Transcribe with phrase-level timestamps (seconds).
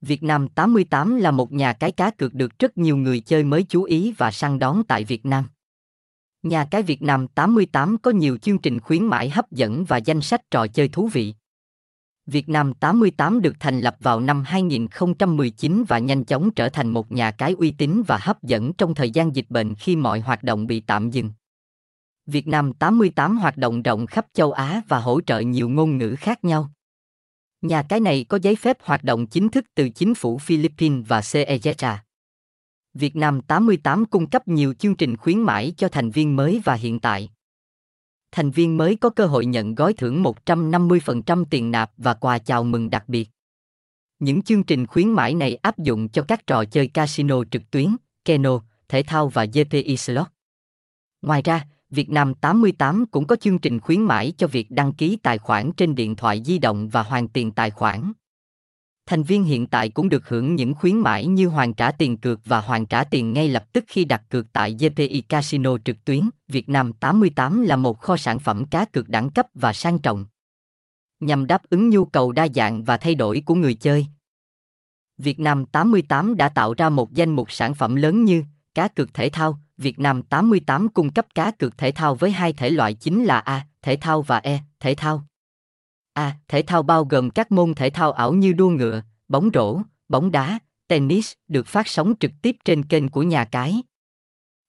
[0.00, 3.62] Việt Nam 88 là một nhà cái cá cược được rất nhiều người chơi mới
[3.62, 5.44] chú ý và săn đón tại Việt Nam.
[6.42, 10.20] Nhà cái Việt Nam 88 có nhiều chương trình khuyến mãi hấp dẫn và danh
[10.20, 11.34] sách trò chơi thú vị.
[12.26, 17.12] Việt Nam 88 được thành lập vào năm 2019 và nhanh chóng trở thành một
[17.12, 20.42] nhà cái uy tín và hấp dẫn trong thời gian dịch bệnh khi mọi hoạt
[20.42, 21.30] động bị tạm dừng.
[22.26, 26.14] Việt Nam 88 hoạt động rộng khắp châu Á và hỗ trợ nhiều ngôn ngữ
[26.18, 26.70] khác nhau.
[27.62, 31.20] Nhà cái này có giấy phép hoạt động chính thức từ chính phủ Philippines và
[31.20, 31.96] CEZA.
[32.94, 36.74] Việt Nam 88 cung cấp nhiều chương trình khuyến mãi cho thành viên mới và
[36.74, 37.30] hiện tại.
[38.32, 42.64] Thành viên mới có cơ hội nhận gói thưởng 150% tiền nạp và quà chào
[42.64, 43.28] mừng đặc biệt.
[44.18, 47.96] Những chương trình khuyến mãi này áp dụng cho các trò chơi casino trực tuyến,
[48.24, 50.26] keno, thể thao và GPI slot.
[51.22, 55.16] Ngoài ra, Việt Nam 88 cũng có chương trình khuyến mãi cho việc đăng ký
[55.22, 58.12] tài khoản trên điện thoại di động và hoàn tiền tài khoản.
[59.06, 62.40] Thành viên hiện tại cũng được hưởng những khuyến mãi như hoàn trả tiền cược
[62.44, 66.30] và hoàn trả tiền ngay lập tức khi đặt cược tại GPI Casino trực tuyến.
[66.48, 70.26] Việt Nam 88 là một kho sản phẩm cá cược đẳng cấp và sang trọng.
[71.20, 74.06] Nhằm đáp ứng nhu cầu đa dạng và thay đổi của người chơi.
[75.18, 79.14] Việt Nam 88 đã tạo ra một danh mục sản phẩm lớn như cá cược
[79.14, 82.94] thể thao, Việt Nam 88 cung cấp cá cược thể thao với hai thể loại
[82.94, 85.24] chính là A, thể thao và E, thể thao.
[86.12, 89.80] A, thể thao bao gồm các môn thể thao ảo như đua ngựa, bóng rổ,
[90.08, 90.58] bóng đá,
[90.88, 93.82] tennis, được phát sóng trực tiếp trên kênh của nhà cái.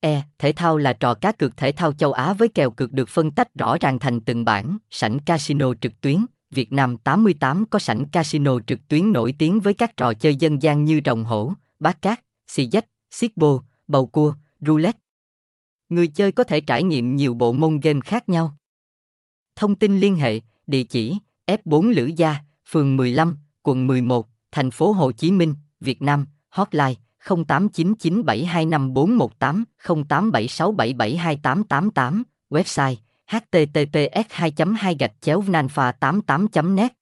[0.00, 3.08] E, thể thao là trò cá cược thể thao châu Á với kèo cược được
[3.08, 6.26] phân tách rõ ràng thành từng bảng, sảnh casino trực tuyến.
[6.50, 10.62] Việt Nam 88 có sảnh casino trực tuyến nổi tiếng với các trò chơi dân
[10.62, 14.98] gian như rồng hổ, bát cát, xì dách, xiết bô, bầu cua, roulette.
[15.88, 18.56] Người chơi có thể trải nghiệm nhiều bộ môn game khác nhau.
[19.56, 22.36] Thông tin liên hệ, địa chỉ F4 Lữ Gia,
[22.68, 32.96] phường 15, quận 11, thành phố Hồ Chí Minh, Việt Nam, hotline 0899725418, 0876772888, website
[33.26, 36.92] https 2 2 gạch chéo nanfa 88 net